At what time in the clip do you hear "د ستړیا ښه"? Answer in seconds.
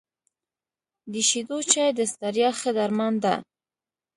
1.95-2.71